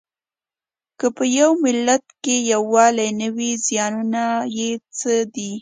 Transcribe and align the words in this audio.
که 0.99 1.07
په 1.15 1.23
یوه 1.37 1.55
ملت 1.65 2.05
کې 2.23 2.35
یووالی 2.53 3.09
نه 3.21 3.27
وي 3.35 3.51
زیانونه 3.67 4.23
یې 4.57 4.69
څه 4.97 5.11
دي؟ 5.33 5.49